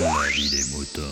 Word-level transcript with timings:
La 0.00 0.28
vie 0.30 0.48
des 0.48 0.64
moutons. 0.74 1.02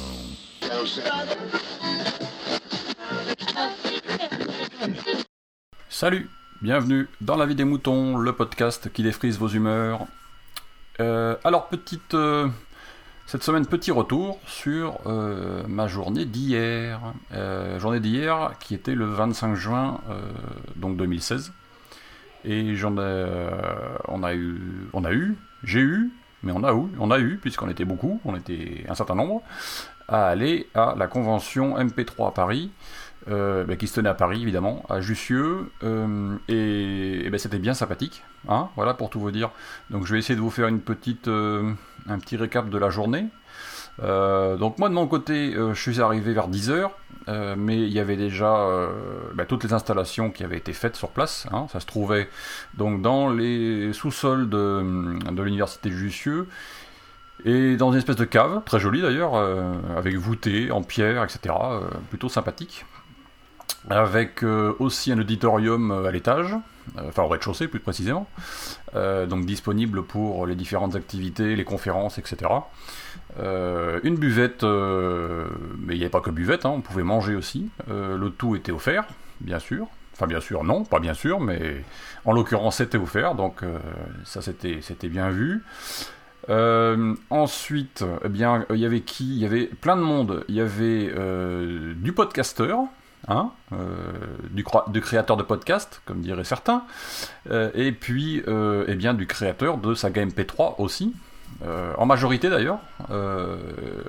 Salut, 5.91 6.31
bienvenue 6.63 7.07
dans 7.21 7.37
La 7.37 7.45
vie 7.45 7.55
des 7.55 7.65
moutons, 7.65 8.17
le 8.17 8.33
podcast 8.33 8.91
qui 8.91 9.03
défrise 9.03 9.39
vos 9.39 9.49
humeurs. 9.49 10.07
Euh, 11.01 11.37
alors, 11.45 11.69
petite. 11.69 12.15
euh, 12.15 12.49
cette 13.27 13.43
semaine, 13.43 13.67
petit 13.67 13.91
retour 13.91 14.41
sur 14.47 15.01
euh, 15.05 15.63
ma 15.69 15.87
journée 15.87 16.25
d'hier. 16.25 17.13
Journée 17.77 18.01
d'hier 18.01 18.55
qui 18.59 18.75
était 18.75 18.95
le 18.95 19.05
25 19.05 19.55
juin 19.55 20.01
donc 20.77 20.97
2016. 20.97 21.53
Et 22.47 22.75
j'en 22.75 22.97
ai, 22.97 23.51
on 24.07 24.23
a 24.23 24.33
eu, 24.33 24.89
on 24.95 25.05
a 25.05 25.13
eu, 25.13 25.37
j'ai 25.63 25.81
eu, 25.81 26.11
mais 26.43 26.53
on 26.53 26.63
a 26.65 26.73
eu, 26.73 26.89
on 26.99 27.11
a 27.11 27.19
eu, 27.19 27.39
puisqu'on 27.41 27.69
était 27.69 27.85
beaucoup, 27.85 28.21
on 28.25 28.37
était 28.37 28.85
un 28.89 28.95
certain 28.95 29.15
nombre, 29.15 29.43
à 30.09 30.29
aller 30.29 30.69
à 30.75 30.95
la 30.97 31.07
convention 31.07 31.79
MP3 31.79 32.29
à 32.29 32.31
Paris, 32.31 32.71
euh, 33.29 33.65
bah, 33.65 33.77
qui 33.77 33.87
se 33.87 33.95
tenait 33.95 34.09
à 34.09 34.15
Paris 34.15 34.41
évidemment, 34.43 34.85
à 34.89 35.01
Jussieu, 35.01 35.71
euh, 35.83 36.37
et, 36.49 37.27
et 37.27 37.31
ben, 37.31 37.39
c'était 37.39 37.59
bien 37.59 37.75
sympathique, 37.75 38.23
hein, 38.49 38.69
voilà 38.77 38.95
pour 38.95 39.11
tout 39.11 39.21
vous 39.21 39.31
dire. 39.31 39.51
Donc 39.91 40.07
je 40.07 40.13
vais 40.13 40.19
essayer 40.19 40.37
de 40.37 40.41
vous 40.41 40.51
faire 40.51 40.69
une 40.69 40.81
petite, 40.81 41.29
euh, 41.29 41.73
un 42.09 42.19
petit 42.19 42.37
récap 42.37 42.71
de 42.71 42.79
la 42.79 42.91
journée. 42.91 43.27
Euh, 44.03 44.57
donc 44.57 44.79
moi 44.79 44.89
de 44.89 44.95
mon 44.95 45.07
côté, 45.07 45.55
euh, 45.55 45.75
je 45.75 45.81
suis 45.81 46.01
arrivé 46.01 46.33
vers 46.33 46.49
10h, 46.49 46.91
euh, 47.29 47.55
mais 47.59 47.77
il 47.77 47.93
y 47.93 47.99
avait 47.99 48.17
déjà 48.17 48.89
bah, 49.35 49.45
toutes 49.45 49.65
les 49.65 49.73
installations 49.73 50.31
qui 50.31 50.45
avaient 50.45 50.57
été 50.57 50.73
faites 50.73 50.97
sur 50.97 51.11
place. 51.11 51.47
hein. 51.53 51.67
ça 51.73 51.81
se 51.81 51.87
trouvait 51.87 52.29
donc 52.75 53.03
dans 53.03 53.29
les 53.29 53.93
sous-sols 53.93 54.49
de, 54.49 55.19
de 55.31 55.43
l'université 55.43 55.91
Jussieu. 55.91 56.49
Et 57.45 57.77
dans 57.77 57.93
une 57.93 57.99
espèce 57.99 58.17
de 58.17 58.25
cave, 58.25 58.63
très 58.65 58.81
jolie 58.81 59.01
d'ailleurs, 59.01 59.37
avec 59.97 60.17
voûtée 60.17 60.73
en 60.73 60.83
pierre, 60.83 61.23
etc. 61.23 61.55
plutôt 62.11 62.29
sympathique. 62.29 62.85
Avec 63.89 64.43
aussi 64.43 65.13
un 65.13 65.21
auditorium 65.21 66.05
à 66.05 66.11
l'étage, 66.11 66.57
enfin 67.07 67.23
au 67.23 67.29
rez-de-chaussée 67.29 67.69
plus 67.69 67.81
précisément, 67.81 68.27
euh, 68.95 69.27
donc 69.27 69.47
disponible 69.47 70.03
pour 70.03 70.47
les 70.47 70.55
différentes 70.55 70.97
activités, 70.97 71.57
les 71.57 71.65
conférences, 71.65 72.19
etc. 72.19 72.51
Euh, 73.39 74.01
une 74.03 74.17
buvette, 74.17 74.65
euh, 74.65 75.47
mais 75.79 75.95
il 75.95 75.99
n'y 75.99 76.05
avait 76.05 76.11
pas 76.11 76.21
que 76.21 76.31
buvette, 76.31 76.67
hein, 76.67 76.73
on 76.75 76.81
pouvait 76.81 77.03
manger 77.03 77.35
aussi. 77.35 77.71
Euh, 77.91 78.17
le 78.17 78.31
tout 78.31 78.57
était 78.57 78.73
offert, 78.73 79.05
bien 79.41 79.59
sûr. 79.59 79.87
Enfin, 80.15 80.27
bien 80.27 80.41
sûr, 80.41 80.65
non, 80.65 80.83
pas 80.85 80.99
bien 80.99 81.15
sûr, 81.15 81.39
mais 81.39 81.85
en 82.25 82.33
l'occurrence, 82.33 82.79
c'était 82.79 82.99
offert, 82.99 83.37
donc 83.37 83.63
euh, 83.63 83.79
ça, 84.25 84.43
c'était 84.43 85.09
bien 85.09 85.31
vu. 85.31 85.63
Euh, 86.49 87.15
ensuite, 87.31 88.05
eh 88.25 88.29
bien, 88.29 88.65
il 88.71 88.79
y 88.79 88.87
avait 88.87 89.03
qui? 89.03 89.27
Il 89.27 89.39
y 89.39 89.45
avait 89.45 89.67
plein 89.67 89.97
de 89.97 90.03
monde. 90.03 90.45
Il 90.49 90.55
y 90.55 90.61
avait 90.61 91.13
euh, 91.15 91.93
du 91.95 92.13
podcasteur, 92.13 92.81
hein, 93.29 93.51
euh, 93.73 94.13
du, 94.51 95.01
créateur 95.01 95.37
de 95.37 95.43
podcast, 95.43 96.03
comme 96.05 96.21
diraient 96.21 96.45
certains, 96.45 96.85
euh, 97.51 97.71
et 97.75 97.93
puis, 97.93 98.43
euh, 98.49 98.85
eh 98.89 98.95
bien, 98.95 99.15
du 99.15 99.27
créateur 99.27 99.79
de 99.79 99.95
saga 99.95 100.25
MP3 100.25 100.77
aussi, 100.79 101.15
en 101.97 102.07
majorité 102.07 102.51
d'ailleurs. 102.51 102.79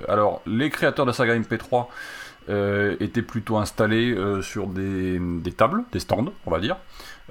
Alors, 0.07 0.41
les 0.45 0.69
créateurs 0.69 1.05
de 1.05 1.11
saga 1.11 1.35
MP3 1.35 1.87
euh, 2.49 2.95
étaient 2.99 3.21
plutôt 3.21 3.57
installés 3.57 4.15
sur 4.41 4.67
des, 4.67 5.19
tables, 5.55 5.83
des 5.91 5.99
stands, 5.99 6.31
on 6.45 6.51
va 6.51 6.59
dire, 6.59 6.77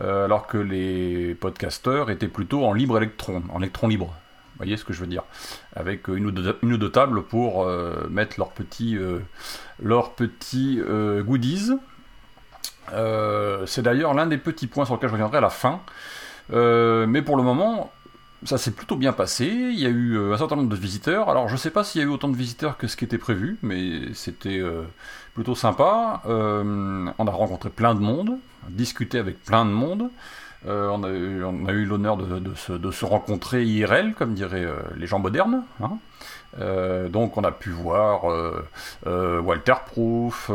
alors 0.00 0.46
que 0.46 0.58
les 0.58 1.34
podcasteurs 1.34 2.10
étaient 2.10 2.28
plutôt 2.28 2.64
en 2.64 2.72
libre 2.72 2.96
électron, 2.96 3.42
en 3.52 3.60
électron 3.60 3.86
libre. 3.86 4.14
Vous 4.58 4.64
voyez 4.64 4.76
ce 4.76 4.84
que 4.84 4.92
je 4.92 4.98
veux 4.98 5.06
dire 5.06 5.22
Avec 5.76 6.08
une 6.08 6.26
ou 6.26 6.30
deux, 6.32 6.58
une 6.62 6.72
ou 6.72 6.78
deux 6.78 6.90
tables 6.90 7.22
pour 7.22 7.62
euh, 7.62 8.08
mettre 8.10 8.34
leurs 8.38 8.50
petits, 8.50 8.98
euh, 8.98 9.20
euh, 9.84 11.22
goodies. 11.22 11.70
Euh, 12.92 13.66
c'est 13.66 13.82
d'ailleurs 13.82 14.14
l'un 14.14 14.26
des 14.26 14.38
petits 14.38 14.66
points 14.66 14.84
sur 14.84 14.94
lesquels 14.94 15.10
je 15.10 15.14
reviendrai 15.14 15.38
à 15.38 15.42
la 15.42 15.50
fin. 15.50 15.80
Euh, 16.52 17.06
mais 17.06 17.22
pour 17.22 17.36
le 17.36 17.44
moment, 17.44 17.92
ça 18.44 18.58
s'est 18.58 18.72
plutôt 18.72 18.96
bien 18.96 19.12
passé. 19.12 19.46
Il 19.46 19.78
y 19.78 19.86
a 19.86 19.90
eu 19.90 20.16
euh, 20.16 20.34
un 20.34 20.38
certain 20.38 20.56
nombre 20.56 20.70
de 20.70 20.76
visiteurs. 20.76 21.28
Alors, 21.28 21.48
je 21.48 21.56
sais 21.56 21.70
pas 21.70 21.84
s'il 21.84 22.00
y 22.00 22.04
a 22.04 22.06
eu 22.06 22.10
autant 22.10 22.28
de 22.28 22.36
visiteurs 22.36 22.76
que 22.78 22.88
ce 22.88 22.96
qui 22.96 23.04
était 23.04 23.18
prévu, 23.18 23.58
mais 23.62 24.12
c'était 24.14 24.58
euh, 24.58 24.82
plutôt 25.34 25.54
sympa. 25.54 26.22
Euh, 26.26 27.08
on 27.16 27.26
a 27.26 27.30
rencontré 27.30 27.70
plein 27.70 27.94
de 27.94 28.00
monde, 28.00 28.38
discuté 28.68 29.18
avec 29.18 29.44
plein 29.44 29.64
de 29.64 29.70
monde. 29.70 30.10
Euh, 30.66 30.88
on, 30.90 31.04
a 31.04 31.72
eu, 31.72 31.84
l'honneur 31.84 32.16
de, 32.16 32.54
se, 32.54 32.72
de 32.72 32.90
se 32.90 33.04
rencontrer 33.04 33.64
IRL, 33.64 34.14
comme 34.14 34.34
diraient 34.34 34.64
euh, 34.64 34.76
les 34.96 35.06
gens 35.06 35.18
modernes. 35.18 35.62
hein. 35.82 35.98
Euh, 36.58 37.08
donc 37.08 37.36
on 37.36 37.44
a 37.44 37.52
pu 37.52 37.70
voir 37.70 38.24
Walter 39.04 39.74
Proof, 39.86 40.50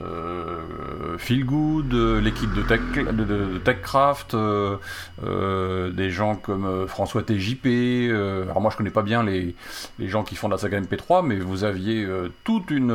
euh, 0.00 1.18
Feel 1.18 1.46
euh, 1.92 2.20
l'équipe 2.20 2.52
de, 2.54 2.62
Tech, 2.62 2.80
de, 2.94 3.10
de- 3.12 3.24
de 3.24 3.58
TechCraft, 3.58 4.34
euh, 4.34 4.76
euh, 5.24 5.90
des 5.90 6.10
gens 6.10 6.34
comme 6.34 6.86
François 6.86 7.22
TJP. 7.22 8.10
alors 8.10 8.60
moi 8.60 8.70
je 8.70 8.76
connais 8.76 8.90
pas 8.90 9.02
bien 9.02 9.22
les, 9.22 9.54
gens 10.00 10.22
qui 10.24 10.34
font 10.36 10.48
de 10.48 10.54
la 10.54 10.58
saga 10.58 10.80
MP3, 10.80 11.24
mais 11.26 11.38
vous 11.38 11.64
aviez 11.64 12.08
toute 12.44 12.70
une 12.70 12.88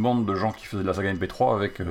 bande 0.00 0.26
de 0.26 0.34
gens 0.34 0.52
qui 0.52 0.66
faisaient 0.66 0.82
de 0.82 0.88
la 0.88 0.94
saga 0.94 1.12
MP3 1.12 1.54
avec 1.54 1.82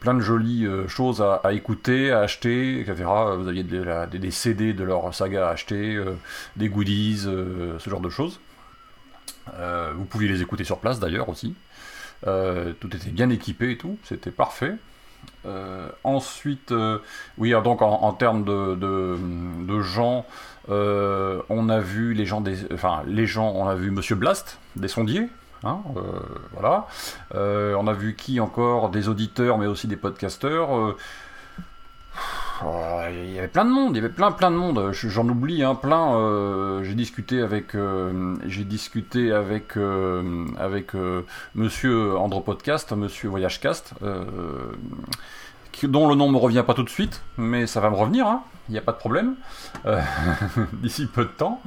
plein 0.00 0.14
de 0.14 0.20
jolies 0.20 0.66
choses 0.88 1.22
à, 1.22 1.52
écouter, 1.52 2.10
à 2.10 2.20
acheter, 2.20 2.80
etc. 2.80 3.04
Vous 3.38 3.48
aviez 3.48 3.62
des, 3.62 3.84
des 4.18 4.30
CD 4.30 4.72
de 4.72 4.84
leur 4.84 5.14
saga 5.14 5.48
à 5.48 5.50
acheter, 5.50 6.02
des 6.56 6.68
goodies, 6.68 7.18
ce 7.18 7.90
genre 7.90 8.00
de 8.00 8.10
choses. 8.10 8.40
Vous 9.96 10.04
pouviez 10.04 10.28
les 10.28 10.42
écouter 10.42 10.64
sur 10.64 10.78
place 10.78 11.00
d'ailleurs 11.00 11.28
aussi. 11.28 11.54
Euh, 12.26 12.72
tout 12.80 12.94
était 12.94 13.10
bien 13.10 13.30
équipé 13.30 13.72
et 13.72 13.78
tout, 13.78 13.98
c'était 14.04 14.30
parfait. 14.30 14.74
Euh, 15.46 15.88
ensuite, 16.04 16.72
euh, 16.72 16.98
oui, 17.38 17.52
donc 17.62 17.82
en, 17.82 18.12
termes 18.12 18.44
de, 18.44 19.80
gens, 19.80 20.26
on 20.68 21.68
a 21.68 21.80
vu 21.80 22.14
les 22.14 22.26
gens 22.26 22.40
des, 22.40 22.72
enfin 22.72 23.02
les 23.06 23.26
gens, 23.26 23.52
on 23.54 23.68
a 23.68 23.74
vu 23.74 23.90
Monsieur 23.90 24.16
Blast 24.16 24.58
des 24.76 24.88
sondiers, 24.88 25.28
hein, 25.64 25.80
voilà. 26.52 26.86
On 27.34 27.86
a 27.86 27.92
vu 27.92 28.14
qui 28.14 28.40
encore? 28.40 28.90
Des 28.90 29.08
auditeurs, 29.08 29.58
mais 29.58 29.66
aussi 29.66 29.86
des 29.86 29.96
podcasteurs. 29.96 30.96
Il 33.10 33.30
y 33.34 33.38
avait 33.38 33.48
plein 33.48 33.64
de 33.64 33.70
monde, 33.70 33.94
il 33.94 33.96
y 33.96 34.04
avait 34.04 34.12
plein 34.12 34.32
plein 34.32 34.50
de 34.50 34.56
monde. 34.56 34.90
Je- 34.92 35.08
J'en 35.08 35.28
oublie 35.28 35.62
un 35.62 35.74
plein. 35.74 36.16
euh, 36.16 36.82
j'ai 36.82 36.94
discuté 36.94 37.40
avec, 37.40 37.74
euh, 37.74 38.34
j'ai 38.46 38.64
discuté 38.64 39.32
avec 39.32 39.76
euh, 39.76 41.22
Monsieur 41.54 42.16
Andro 42.16 42.40
Podcast, 42.40 42.92
Monsieur 42.92 43.28
Voyagecast, 43.28 43.94
dont 45.84 46.08
le 46.08 46.14
nom 46.16 46.28
me 46.30 46.38
revient 46.38 46.64
pas 46.66 46.74
tout 46.74 46.82
de 46.82 46.90
suite, 46.90 47.22
mais 47.36 47.66
ça 47.68 47.80
va 47.80 47.90
me 47.90 47.96
revenir. 47.96 48.26
hein. 48.26 48.42
Il 48.68 48.72
n'y 48.72 48.78
a 48.78 48.82
pas 48.82 48.92
de 48.92 48.98
problème. 48.98 49.34
D'ici 50.74 51.06
peu 51.06 51.24
de 51.24 51.30
temps. 51.30 51.62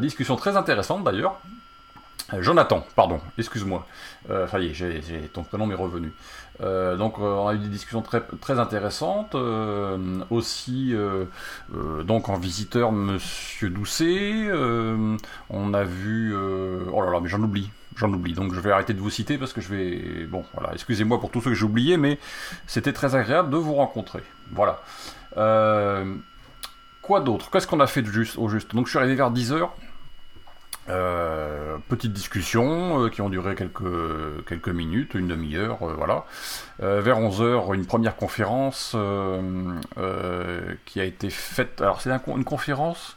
Discussion 0.00 0.36
très 0.36 0.56
intéressante 0.56 1.04
d'ailleurs. 1.04 1.40
Euh, 2.32 2.42
Jonathan, 2.42 2.86
pardon, 2.96 3.20
excuse-moi. 3.36 3.86
Euh, 4.30 4.46
y 4.60 5.28
ton 5.28 5.42
prénom 5.42 5.66
m'est 5.66 5.74
revenu. 5.74 6.12
Euh, 6.60 6.96
donc 6.96 7.18
euh, 7.18 7.22
on 7.22 7.48
a 7.48 7.54
eu 7.54 7.58
des 7.58 7.68
discussions 7.68 8.00
très, 8.00 8.22
très 8.40 8.58
intéressantes. 8.58 9.34
aussi, 10.30 10.94
donc 12.04 12.28
en 12.28 12.36
visiteur, 12.36 12.92
Monsieur 12.92 13.70
Doucet. 13.70 14.48
on 15.50 15.74
a 15.74 15.84
vu... 15.84 16.34
oh 16.34 17.02
là 17.02 17.10
là, 17.10 17.20
mais 17.20 17.28
j'en 17.28 17.42
oublie. 17.42 17.70
J'en 17.96 18.12
oublie, 18.12 18.32
donc 18.32 18.54
je 18.54 18.60
vais 18.60 18.72
arrêter 18.72 18.92
de 18.92 18.98
vous 18.98 19.10
citer 19.10 19.38
parce 19.38 19.52
que 19.52 19.60
je 19.60 19.68
vais... 19.68 20.26
Bon, 20.26 20.44
voilà, 20.54 20.72
excusez-moi 20.72 21.20
pour 21.20 21.30
tous 21.30 21.40
ceux 21.42 21.50
que 21.50 21.56
j'ai 21.56 21.64
oubliés, 21.64 21.96
mais 21.96 22.18
c'était 22.66 22.92
très 22.92 23.14
agréable 23.14 23.50
de 23.50 23.56
vous 23.56 23.74
rencontrer. 23.74 24.22
Voilà. 24.50 24.80
Quoi 27.02 27.20
d'autre? 27.20 27.50
Qu'est-ce 27.50 27.66
qu'on 27.66 27.80
a 27.80 27.86
fait 27.86 28.02
de 28.02 28.10
juste, 28.10 28.38
au 28.38 28.48
juste? 28.48 28.74
Donc 28.74 28.86
je 28.86 28.90
suis 28.90 28.98
arrivé 28.98 29.14
vers 29.14 29.30
10h. 29.30 29.68
Euh, 30.90 31.78
petite 31.88 32.12
discussion 32.12 33.04
euh, 33.04 33.08
qui 33.08 33.22
ont 33.22 33.30
duré 33.30 33.54
quelques, 33.54 34.44
quelques 34.46 34.68
minutes, 34.68 35.14
une 35.14 35.28
demi-heure, 35.28 35.78
euh, 35.82 35.94
voilà. 35.94 36.24
Vers 36.78 37.18
11h, 37.20 37.74
une 37.74 37.86
première 37.86 38.16
conférence 38.16 38.96
qui 40.84 41.00
a 41.00 41.04
été 41.04 41.30
faite. 41.30 41.80
Alors, 41.80 42.00
c'est 42.00 42.10
une 42.10 42.44
conférence? 42.44 43.16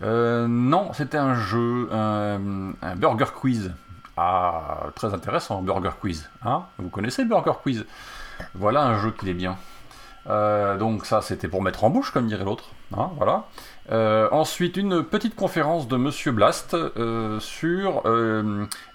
Non, 0.00 0.92
c'était 0.94 1.18
un 1.18 1.34
jeu, 1.34 1.88
un, 1.92 2.72
un 2.82 2.96
burger 2.96 3.32
quiz. 3.34 3.72
Ah, 4.16 4.86
très 4.94 5.12
intéressant, 5.12 5.60
burger 5.60 5.90
quiz. 6.00 6.30
Hein? 6.42 6.64
Vous 6.78 6.88
connaissez 6.88 7.26
Burger 7.26 7.52
Quiz? 7.62 7.84
Voilà 8.54 8.86
un 8.86 8.98
jeu 8.98 9.12
qui 9.12 9.28
est 9.28 9.34
bien. 9.34 9.58
Euh, 10.28 10.76
donc 10.76 11.06
ça, 11.06 11.22
c'était 11.22 11.48
pour 11.48 11.62
mettre 11.62 11.84
en 11.84 11.90
bouche, 11.90 12.10
comme 12.10 12.26
dirait 12.26 12.44
l'autre. 12.44 12.70
Hein, 12.96 13.10
voilà. 13.16 13.46
Euh, 13.92 14.28
ensuite, 14.32 14.76
une 14.76 15.04
petite 15.04 15.36
conférence 15.36 15.86
de 15.88 15.96
Monsieur 15.96 16.32
Blast 16.32 16.74
euh, 16.74 17.38
sur 17.40 18.02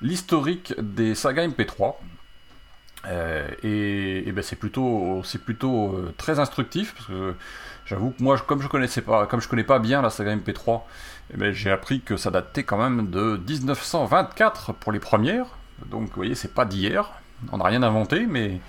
l'historique 0.02 0.74
des 0.80 1.16
sagas 1.16 1.48
MP3. 1.48 1.96
et, 3.64 4.32
ben 4.32 4.44
c'est 4.44 4.58
plutôt, 4.58 5.22
c'est 5.24 5.44
plutôt 5.44 5.96
très 6.18 6.40
instructif 6.40 6.94
parce 6.96 7.08
que 7.08 7.34
j'avoue 7.86 8.12
que 8.12 8.22
moi, 8.22 8.38
comme 8.38 8.62
je 8.62 8.68
connaissais 8.68 9.02
pas, 9.02 9.26
comme 9.26 9.42
je 9.42 9.48
connais 9.48 9.64
pas 9.64 9.80
bien 9.80 10.02
la 10.02 10.10
saga 10.10 10.36
MP3, 10.36 10.82
eh 11.34 11.38
ben, 11.38 11.54
j'ai 11.54 11.72
appris 11.72 12.02
que 12.02 12.18
ça 12.18 12.30
datait 12.30 12.64
quand 12.64 12.78
même 12.78 13.10
de 13.10 13.40
1924 13.48 14.74
pour 14.74 14.92
les 14.92 15.00
premières. 15.00 15.46
Donc, 15.86 16.10
vous 16.10 16.16
voyez, 16.16 16.36
c'est 16.36 16.54
pas 16.54 16.66
d'hier. 16.66 17.10
On 17.52 17.58
n'a 17.58 17.64
rien 17.64 17.82
inventé, 17.82 18.28
mais 18.28 18.60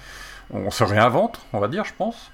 on 0.50 0.70
se 0.70 0.85
réinvente, 0.85 1.41
on 1.53 1.61
va 1.61 1.69
dire, 1.69 1.85
je 1.85 1.93
pense. 1.94 2.31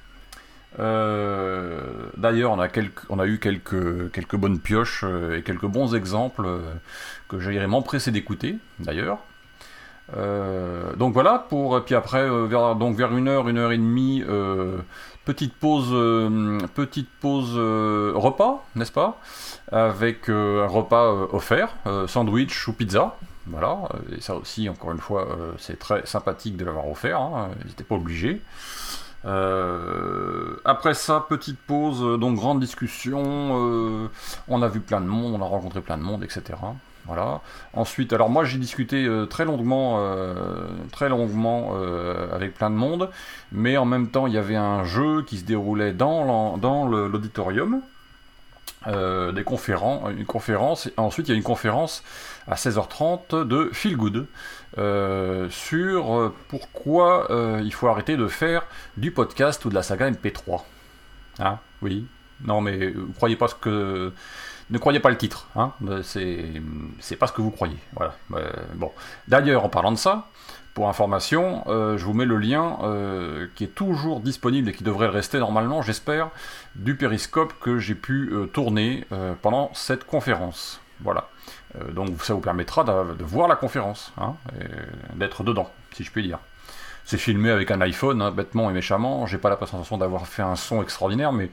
Euh, 0.78 1.80
d'ailleurs, 2.16 2.52
on, 2.52 3.18
a 3.18 3.26
eu 3.26 3.38
quelques, 3.38 4.12
quelques 4.12 4.36
bonnes 4.36 4.60
pioches 4.60 5.04
euh, 5.04 5.38
et 5.38 5.42
quelques 5.42 5.66
bons 5.66 5.94
exemples 5.94 6.44
euh, 6.46 6.60
que 7.28 7.40
j'irai 7.40 7.66
m'empresser 7.66 8.10
d'écouter, 8.10 8.58
d'ailleurs. 8.78 9.18
donc 10.96 11.12
voilà, 11.12 11.46
pour, 11.48 11.84
puis 11.84 11.94
après, 11.94 12.28
vers, 12.46 12.76
donc 12.76 12.96
vers 12.96 13.16
une 13.16 13.28
heure, 13.28 13.48
une 13.48 13.58
heure 13.58 13.72
et 13.72 13.78
demie, 13.78 14.22
petite 15.24 15.54
pause, 15.54 15.90
petite 16.74 17.10
pause 17.20 17.54
repas, 18.14 18.64
n'est-ce 18.74 18.92
pas? 18.92 19.20
Avec 19.70 20.30
un 20.30 20.66
repas 20.66 21.12
offert, 21.32 21.74
sandwich 22.06 22.68
ou 22.68 22.72
pizza. 22.72 23.16
Voilà, 23.50 23.78
et 24.14 24.20
ça 24.20 24.34
aussi, 24.34 24.68
encore 24.68 24.92
une 24.92 25.00
fois, 25.00 25.26
c'est 25.58 25.78
très 25.78 26.06
sympathique 26.06 26.56
de 26.56 26.64
l'avoir 26.64 26.88
offert, 26.88 27.20
hein, 27.20 27.50
ils 27.62 27.68
n'étaient 27.68 27.84
pas 27.84 27.94
obligés. 27.96 28.42
Euh, 29.24 30.56
après 30.64 30.94
ça, 30.94 31.24
petite 31.28 31.58
pause, 31.58 32.02
euh, 32.02 32.16
donc 32.16 32.36
grande 32.36 32.60
discussion. 32.60 33.22
Euh, 33.24 34.08
on 34.48 34.62
a 34.62 34.68
vu 34.68 34.80
plein 34.80 35.00
de 35.00 35.06
monde, 35.06 35.34
on 35.34 35.44
a 35.44 35.48
rencontré 35.48 35.80
plein 35.80 35.98
de 35.98 36.02
monde, 36.02 36.22
etc. 36.22 36.42
Voilà. 37.06 37.40
Ensuite, 37.72 38.12
alors 38.12 38.28
moi 38.28 38.44
j'ai 38.44 38.58
discuté 38.58 39.08
très 39.30 39.46
longuement, 39.46 39.98
très 40.92 41.08
longuement 41.08 41.72
avec 42.34 42.52
plein 42.52 42.68
de 42.68 42.74
monde, 42.74 43.08
mais 43.50 43.78
en 43.78 43.86
même 43.86 44.10
temps 44.10 44.26
il 44.26 44.34
y 44.34 44.36
avait 44.36 44.56
un 44.56 44.84
jeu 44.84 45.22
qui 45.22 45.38
se 45.38 45.44
déroulait 45.44 45.94
dans 45.94 46.58
l'auditorium. 46.86 47.80
Euh, 48.86 49.32
des 49.32 49.42
conférences, 49.42 50.08
une 50.16 50.24
conférence, 50.24 50.88
ensuite 50.96 51.26
il 51.26 51.32
y 51.32 51.34
a 51.34 51.36
une 51.36 51.42
conférence 51.42 52.04
à 52.46 52.54
16h30 52.54 53.44
de 53.44 53.70
Feel 53.72 53.96
Good 53.96 54.26
euh, 54.78 55.50
sur 55.50 56.16
euh, 56.16 56.34
pourquoi 56.46 57.26
il 57.60 57.72
faut 57.74 57.88
arrêter 57.88 58.16
de 58.16 58.28
faire 58.28 58.62
du 58.96 59.10
podcast 59.10 59.64
ou 59.64 59.70
de 59.70 59.74
la 59.74 59.82
saga 59.82 60.10
MP3. 60.10 60.62
Ah, 61.40 61.58
oui. 61.82 62.06
Non, 62.44 62.60
mais 62.60 62.90
vous 62.90 63.12
croyez 63.14 63.34
pas 63.34 63.48
ce 63.48 63.56
que. 63.56 64.12
Ne 64.70 64.78
croyez 64.78 65.00
pas 65.00 65.10
le 65.10 65.16
titre, 65.16 65.48
hein. 65.56 65.72
C'est 66.06 67.16
pas 67.16 67.26
ce 67.26 67.32
que 67.32 67.42
vous 67.42 67.50
croyez. 67.50 67.78
Voilà. 67.94 68.14
bon. 68.74 68.92
D'ailleurs, 69.26 69.64
en 69.64 69.68
parlant 69.68 69.90
de 69.90 69.96
ça, 69.96 70.28
pour 70.78 70.88
information, 70.88 71.64
euh, 71.66 71.98
je 71.98 72.04
vous 72.04 72.14
mets 72.14 72.24
le 72.24 72.36
lien 72.36 72.78
euh, 72.84 73.48
qui 73.56 73.64
est 73.64 73.74
toujours 73.74 74.20
disponible 74.20 74.68
et 74.68 74.72
qui 74.72 74.84
devrait 74.84 75.08
rester 75.08 75.40
normalement, 75.40 75.82
j'espère, 75.82 76.30
du 76.76 76.94
périscope 76.94 77.52
que 77.58 77.80
j'ai 77.80 77.96
pu 77.96 78.30
euh, 78.30 78.46
tourner 78.46 79.04
pendant 79.42 79.72
cette 79.74 80.04
conférence. 80.04 80.80
Voilà. 81.00 81.28
donc 81.90 82.22
ça 82.22 82.32
vous 82.32 82.40
permettra 82.40 82.84
de, 82.84 83.24
voir 83.24 83.48
la 83.48 83.56
conférence, 83.56 84.12
hein, 84.18 84.36
d'être 85.16 85.42
dedans, 85.42 85.68
si 85.90 86.04
je 86.04 86.12
puis 86.12 86.22
dire. 86.22 86.38
C'est 87.04 87.18
filmé 87.18 87.50
avec 87.50 87.72
un 87.72 87.80
iPhone, 87.80 88.22
hein, 88.22 88.30
bêtement 88.30 88.70
et 88.70 88.72
méchamment. 88.72 89.26
J'ai 89.26 89.38
pas 89.38 89.50
la 89.50 89.58
sensation 89.66 89.98
d'avoir 89.98 90.28
fait 90.28 90.42
un 90.42 90.54
son 90.54 90.80
extraordinaire, 90.80 91.32
mais 91.32 91.50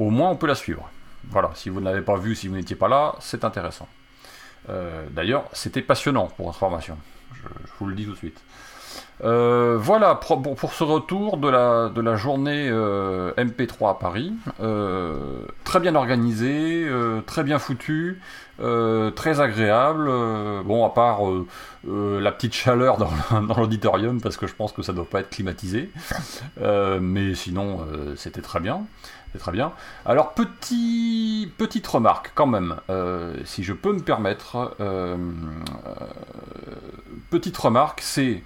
au 0.00 0.10
moins 0.10 0.30
on 0.30 0.36
peut 0.36 0.48
la 0.48 0.56
suivre. 0.56 0.90
Voilà, 1.30 1.52
si 1.54 1.68
vous 1.68 1.78
ne 1.78 1.84
l'avez 1.84 2.02
pas 2.02 2.16
vu, 2.16 2.34
si 2.34 2.48
vous 2.48 2.56
n'étiez 2.56 2.74
pas 2.74 2.88
là, 2.88 3.14
c'est 3.20 3.44
intéressant. 3.44 3.86
D'ailleurs, 5.12 5.44
c'était 5.52 5.82
passionnant 5.82 6.26
pour 6.36 6.48
information. 6.48 6.98
Je, 7.34 7.40
vous 7.78 7.86
le 7.86 7.94
dis 7.94 8.04
tout 8.04 8.12
de 8.12 8.16
suite. 8.16 8.40
Euh, 9.24 9.78
voilà 9.80 10.14
pour, 10.14 10.72
ce 10.72 10.84
retour 10.84 11.38
de 11.38 11.48
la, 11.48 12.16
journée 12.16 12.68
euh, 12.70 13.32
MP3 13.34 13.90
à 13.90 13.94
Paris. 13.94 14.32
Euh, 14.60 15.46
très 15.64 15.80
bien 15.80 15.94
organisé, 15.94 16.86
très 17.26 17.42
bien 17.42 17.58
foutu, 17.58 18.20
très 18.58 19.40
agréable. 19.40 20.10
bon, 20.64 20.84
à 20.84 20.90
part 20.90 21.20
la 21.84 22.32
petite 22.32 22.54
chaleur 22.54 22.98
dans, 23.30 23.54
l'auditorium, 23.54 24.20
parce 24.20 24.36
que 24.36 24.46
je 24.46 24.54
pense 24.54 24.72
que 24.72 24.82
ça 24.82 24.92
ne 24.92 24.96
doit 24.96 25.08
pas 25.08 25.20
être 25.20 25.30
climatisé. 25.30 25.90
mais 27.00 27.34
sinon, 27.34 27.86
c'était 28.16 28.42
très 28.42 28.60
bien. 28.60 28.82
Très 29.38 29.52
bien. 29.52 29.72
Alors, 30.06 30.32
petit, 30.32 31.52
petite 31.58 31.86
remarque 31.86 32.32
quand 32.34 32.46
même, 32.46 32.76
si 33.44 33.64
je 33.64 33.72
peux 33.72 33.92
me 33.92 34.00
permettre. 34.00 34.76
petite 37.30 37.56
remarque, 37.56 38.00
c'est 38.02 38.42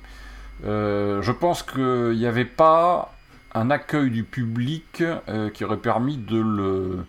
euh, 0.64 1.22
je 1.22 1.32
pense 1.32 1.62
qu'il 1.62 2.16
n'y 2.16 2.26
avait 2.26 2.44
pas 2.44 3.12
un 3.54 3.70
accueil 3.70 4.10
du 4.10 4.24
public 4.24 5.02
euh, 5.02 5.50
qui 5.50 5.64
aurait 5.64 5.76
permis 5.76 6.16
de 6.16 6.38
le, 6.40 7.04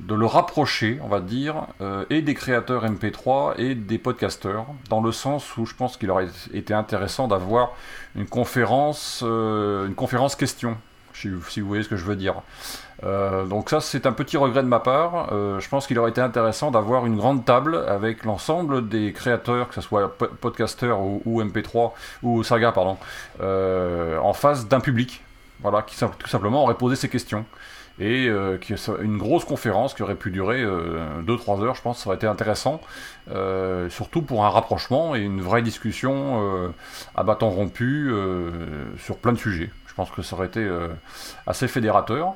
de 0.00 0.14
le 0.14 0.26
rapprocher, 0.26 0.98
on 1.02 1.08
va 1.08 1.20
dire, 1.20 1.66
euh, 1.80 2.04
et 2.10 2.22
des 2.22 2.34
créateurs 2.34 2.84
MP3 2.86 3.54
et 3.58 3.74
des 3.74 3.98
podcasteurs, 3.98 4.66
dans 4.88 5.00
le 5.00 5.12
sens 5.12 5.56
où 5.56 5.66
je 5.66 5.74
pense 5.74 5.96
qu'il 5.96 6.10
aurait 6.10 6.28
été 6.52 6.74
intéressant 6.74 7.28
d'avoir 7.28 7.72
une 8.14 8.26
conférence, 8.26 9.22
une 9.22 9.94
conférence 9.94 10.36
question, 10.36 10.76
si, 11.48 11.60
vous 11.60 11.68
voyez 11.68 11.82
ce 11.82 11.88
que 11.88 11.96
je 11.96 12.04
veux 12.04 12.16
dire. 12.16 12.42
Euh, 13.04 13.44
donc 13.46 13.70
ça, 13.70 13.80
c'est 13.80 14.06
un 14.06 14.12
petit 14.12 14.36
regret 14.36 14.62
de 14.62 14.68
ma 14.68 14.80
part. 14.80 15.32
Euh, 15.32 15.60
je 15.60 15.68
pense 15.68 15.86
qu'il 15.86 15.98
aurait 15.98 16.10
été 16.10 16.20
intéressant 16.20 16.70
d'avoir 16.70 17.06
une 17.06 17.16
grande 17.16 17.44
table 17.44 17.84
avec 17.88 18.24
l'ensemble 18.24 18.88
des 18.88 19.12
créateurs, 19.12 19.68
que 19.68 19.74
ce 19.74 19.80
soit 19.80 20.16
podcasters 20.16 21.00
ou, 21.00 21.42
MP3 21.42 21.92
ou 22.22 22.42
Saga, 22.42 22.72
pardon, 22.72 22.96
euh, 23.40 24.18
en 24.18 24.32
face 24.32 24.68
d'un 24.68 24.80
public, 24.80 25.22
voilà, 25.60 25.82
qui 25.82 25.96
tout 25.98 26.28
simplement 26.28 26.62
aurait 26.62 26.74
posé 26.74 26.96
ces 26.96 27.08
questions. 27.08 27.44
Et 28.00 28.24
une 28.26 29.18
grosse 29.18 29.44
conférence 29.44 29.92
qui 29.92 30.02
aurait 30.02 30.16
pu 30.16 30.30
durer 30.30 30.64
2-3 30.64 31.62
heures, 31.62 31.74
je 31.74 31.82
pense, 31.82 31.98
ça 31.98 32.08
aurait 32.08 32.16
été 32.16 32.26
intéressant, 32.26 32.80
surtout 33.90 34.22
pour 34.22 34.46
un 34.46 34.48
rapprochement 34.48 35.14
et 35.14 35.20
une 35.20 35.42
vraie 35.42 35.60
discussion 35.60 36.72
à 37.14 37.22
bâton 37.22 37.50
rompu 37.50 38.10
sur 38.98 39.18
plein 39.18 39.32
de 39.32 39.38
sujets. 39.38 39.70
Je 39.92 39.96
pense 39.96 40.10
que 40.10 40.22
ça 40.22 40.36
aurait 40.36 40.46
été 40.46 40.66
assez 41.46 41.68
fédérateur. 41.68 42.34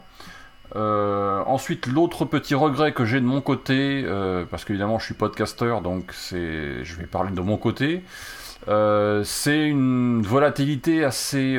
Euh, 0.74 1.42
ensuite, 1.46 1.86
l'autre 1.86 2.24
petit 2.24 2.54
regret 2.54 2.92
que 2.92 3.04
j'ai 3.04 3.20
de 3.20 3.26
mon 3.26 3.40
côté, 3.40 4.04
euh, 4.04 4.44
parce 4.50 4.64
qu'évidemment 4.64 4.98
je 4.98 5.04
suis 5.04 5.14
podcasteur, 5.14 5.80
donc 5.80 6.10
c'est, 6.12 6.84
je 6.84 6.96
vais 6.96 7.06
parler 7.06 7.30
de 7.30 7.40
mon 7.40 7.56
côté, 7.56 8.02
euh, 8.68 9.22
c'est 9.22 9.68
une 9.68 10.22
volatilité 10.22 11.04
assez, 11.04 11.58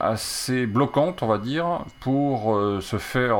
assez 0.00 0.66
bloquante, 0.66 1.22
on 1.22 1.26
va 1.26 1.38
dire, 1.38 1.80
pour 2.00 2.58
se 2.80 2.96
faire, 2.96 3.36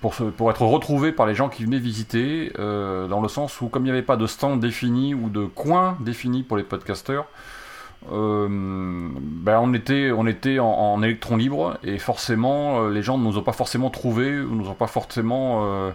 pour, 0.00 0.14
pour 0.14 0.50
être 0.50 0.62
retrouvé 0.62 1.12
par 1.12 1.26
les 1.26 1.34
gens 1.34 1.48
qui 1.48 1.64
venaient 1.64 1.78
visiter, 1.78 2.52
dans 2.58 3.20
le 3.20 3.28
sens 3.28 3.60
où 3.60 3.68
comme 3.68 3.82
il 3.82 3.86
n'y 3.86 3.90
avait 3.90 4.02
pas 4.02 4.16
de 4.16 4.26
stand 4.26 4.60
défini 4.60 5.14
ou 5.14 5.28
de 5.28 5.44
coin 5.44 5.96
défini 6.00 6.42
pour 6.42 6.56
les 6.56 6.64
podcasteurs, 6.64 7.26
euh, 7.26 7.61
ben 8.10 9.58
on 9.60 9.74
était, 9.74 10.10
on 10.10 10.26
était 10.26 10.58
en, 10.58 11.02
électron 11.02 11.36
libre 11.36 11.78
et 11.84 11.98
forcément 11.98 12.82
euh, 12.82 12.90
les 12.90 13.02
gens 13.02 13.16
ne 13.16 13.24
nous 13.24 13.38
ont 13.38 13.42
pas 13.42 13.52
forcément 13.52 13.90
trouvé 13.90 14.40
ou 14.40 14.54
nous 14.54 14.68
ont 14.68 14.74
pas 14.74 14.88
forcément 14.88 15.64
euh, 15.64 15.90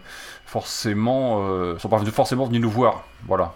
forcément 0.46 1.78
sont 1.78 1.90
pas 1.90 2.00
forcément 2.06 2.46
venus 2.46 2.62
nous 2.62 2.70
voir. 2.70 3.04
Voilà. 3.28 3.54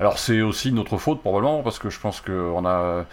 Alors 0.00 0.18
c'est 0.18 0.40
aussi 0.40 0.72
notre 0.72 0.96
faute 0.96 1.20
probablement 1.20 1.62
parce 1.62 1.78
que 1.78 1.90
je 1.90 2.00
pense 2.00 2.20
que 2.20 2.32
on 2.32 2.64
a 2.66 3.04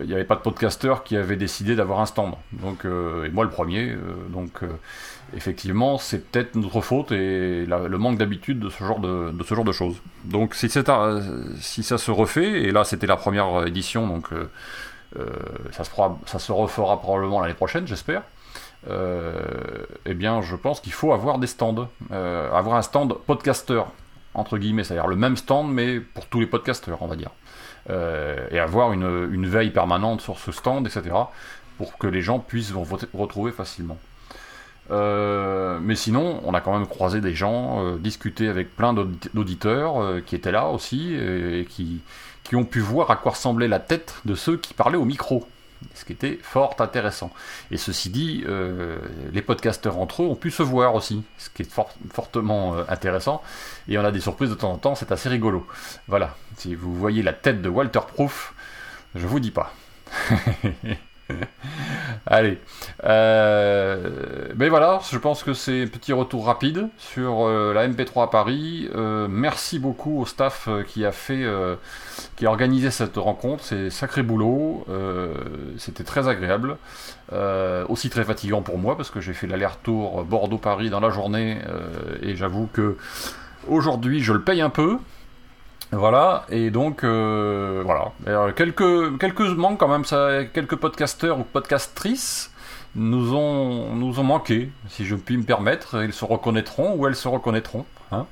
il 0.00 0.06
n'y 0.06 0.14
avait 0.14 0.24
pas 0.24 0.36
de 0.36 0.40
podcasteur 0.40 1.02
qui 1.02 1.16
avait 1.16 1.36
décidé 1.36 1.74
d'avoir 1.74 2.00
un 2.00 2.06
stand. 2.06 2.34
Donc 2.52 2.84
et 2.84 3.30
moi 3.30 3.44
le 3.44 3.50
premier 3.50 3.96
donc 4.28 4.62
effectivement, 5.34 5.98
c'est 5.98 6.30
peut-être 6.30 6.54
notre 6.54 6.80
faute 6.80 7.12
et 7.12 7.66
le 7.66 7.98
manque 7.98 8.18
d'habitude 8.18 8.58
de 8.58 8.70
ce 8.70 8.84
genre 8.84 9.00
de, 9.00 9.72
choses. 9.72 9.96
Donc 10.24 10.54
si, 10.54 10.68
ça 10.68 11.98
se 11.98 12.10
refait, 12.10 12.62
et 12.62 12.72
là 12.72 12.84
c'était 12.84 13.06
la 13.06 13.16
première 13.16 13.66
édition, 13.66 14.06
donc 14.06 14.32
euh, 14.32 14.48
euh, 15.18 15.26
ça, 15.72 15.84
se 15.84 15.90
ça 16.26 16.38
se 16.38 16.52
refera 16.52 17.00
probablement 17.00 17.40
l'année 17.40 17.54
prochaine, 17.54 17.86
j'espère. 17.86 18.22
Euh, 18.88 19.40
eh 20.06 20.14
bien, 20.14 20.40
je 20.40 20.54
pense 20.54 20.80
qu'il 20.80 20.92
faut 20.92 21.12
avoir 21.12 21.38
des 21.38 21.48
stands, 21.48 21.88
avoir 22.10 22.76
un 22.76 22.82
stand 22.82 23.14
podcaster 23.26 23.82
entre 24.34 24.56
guillemets, 24.56 24.84
c'est-à-dire 24.84 25.08
le 25.08 25.16
même 25.16 25.36
stand 25.36 25.72
mais 25.72 25.98
pour 26.00 26.26
tous 26.26 26.40
les 26.40 26.46
podcasteurs, 26.46 27.02
on 27.02 27.06
va 27.06 27.16
dire, 27.16 27.30
et 28.50 28.58
avoir 28.58 28.92
une, 28.92 29.28
une, 29.32 29.46
veille 29.46 29.70
permanente 29.70 30.20
sur 30.20 30.38
ce 30.38 30.52
stand, 30.52 30.86
etc., 30.86 31.14
pour 31.76 31.96
que 31.96 32.06
les 32.06 32.22
gens 32.22 32.38
puissent 32.38 32.70
vous 32.70 32.84
retrouver 33.14 33.52
facilement. 33.52 33.98
Euh, 34.90 35.78
mais 35.82 35.94
sinon, 35.94 36.40
on 36.44 36.54
a 36.54 36.60
quand 36.60 36.72
même 36.72 36.86
croisé 36.86 37.20
des 37.20 37.34
gens, 37.34 37.84
euh, 37.84 37.98
discuté 37.98 38.48
avec 38.48 38.74
plein 38.74 38.94
d'auditeurs 38.94 40.00
euh, 40.00 40.20
qui 40.20 40.34
étaient 40.34 40.52
là 40.52 40.68
aussi 40.68 41.14
et, 41.14 41.66
qui, 41.68 42.00
qui, 42.44 42.56
ont 42.56 42.64
pu 42.64 42.80
voir 42.80 43.10
à 43.10 43.16
quoi 43.16 43.32
ressemblait 43.32 43.68
la 43.68 43.80
tête 43.80 44.14
de 44.24 44.34
ceux 44.34 44.56
qui 44.56 44.72
parlaient 44.72 44.96
au 44.96 45.04
micro, 45.04 45.46
ce 45.94 46.04
qui 46.04 46.12
était 46.12 46.38
fort 46.42 46.74
intéressant. 46.78 47.30
Et 47.70 47.76
ceci 47.76 48.08
dit, 48.08 48.44
les 49.32 49.42
podcasteurs 49.42 49.98
entre 49.98 50.22
eux 50.22 50.26
ont 50.26 50.34
pu 50.34 50.50
se 50.50 50.62
voir 50.62 50.94
aussi, 50.94 51.22
ce 51.36 51.50
qui 51.50 51.62
est 51.62 51.80
fortement 52.10 52.76
intéressant. 52.88 53.42
Et 53.88 53.98
on 53.98 54.04
a 54.04 54.10
des 54.10 54.20
surprises 54.20 54.50
de 54.50 54.54
temps 54.54 54.72
en 54.72 54.78
temps, 54.78 54.94
c'est 54.94 55.12
assez 55.12 55.28
rigolo. 55.28 55.66
Voilà, 56.08 56.34
si 56.56 56.74
vous 56.74 56.94
voyez 56.94 57.22
la 57.22 57.34
tête 57.34 57.60
de 57.62 57.68
Walter 57.68 58.00
Proof, 58.14 58.54
Je 59.14 59.26
vous 59.26 59.40
dis 59.40 59.50
pas. 59.50 59.72
Allez. 62.26 62.58
Euh, 63.04 64.48
mais 64.56 64.68
voilà, 64.68 65.00
je 65.10 65.18
pense 65.18 65.42
que 65.42 65.54
c'est 65.54 65.82
un 65.82 65.86
petit 65.86 66.12
retour 66.12 66.46
rapide 66.46 66.88
sur 66.98 67.46
euh, 67.46 67.72
la 67.72 67.88
MP3 67.88 68.24
à 68.24 68.26
Paris. 68.26 68.88
Euh, 68.94 69.28
merci 69.30 69.78
beaucoup 69.78 70.20
au 70.20 70.26
staff 70.26 70.68
qui 70.86 71.04
a 71.04 71.12
fait, 71.12 71.44
qui 72.36 72.46
a 72.46 72.50
organisé 72.50 72.90
cette 72.90 73.16
rencontre. 73.16 73.64
C'est 73.64 73.90
sacré 73.90 74.22
boulot. 74.22 74.86
C'était 75.76 76.04
très 76.04 76.28
agréable. 76.28 76.76
aussi 77.88 78.10
très 78.10 78.24
fatigant 78.24 78.62
pour 78.62 78.78
moi 78.78 78.96
parce 78.96 79.10
que 79.10 79.20
j'ai 79.20 79.32
fait 79.32 79.46
l'aller-retour 79.46 80.24
Bordeaux-Paris 80.24 80.90
dans 80.90 81.00
la 81.00 81.10
journée 81.10 81.58
et 82.22 82.36
j'avoue 82.36 82.68
que 82.72 82.96
aujourd'hui 83.68 84.20
je 84.20 84.32
le 84.32 84.42
paye 84.42 84.60
un 84.60 84.70
peu. 84.70 84.98
Voilà, 85.90 86.44
et 86.50 86.70
donc 86.70 87.02
euh, 87.02 87.82
voilà. 87.84 88.52
Quelques, 88.52 89.18
quelques 89.18 89.40
manques 89.40 89.80
quand 89.80 89.88
même, 89.88 90.04
quelques 90.52 90.76
podcasteurs 90.76 91.38
ou 91.38 91.44
podcastrices 91.44 92.50
nous 92.94 93.34
ont, 93.34 93.94
nous 93.94 94.22
manqué, 94.22 94.70
si 94.88 95.06
je 95.06 95.14
puis 95.14 95.36
me 95.36 95.44
permettre. 95.44 96.02
Ils 96.02 96.12
se 96.12 96.24
reconnaîtront 96.24 96.94
ou 96.94 97.06
elles 97.06 97.16
se 97.16 97.28
reconnaîtront. 97.28 97.86
Hein. 98.12 98.26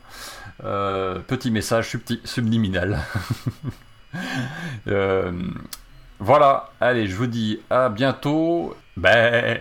Euh, 0.64 1.18
petit 1.20 1.50
message 1.50 1.96
subliminal. 2.24 3.00
Euh, 4.88 5.30
voilà, 6.18 6.70
allez, 6.80 7.06
je 7.06 7.16
vous 7.16 7.26
dis 7.26 7.60
à 7.68 7.90
bientôt. 7.90 8.74
Ben. 8.96 9.60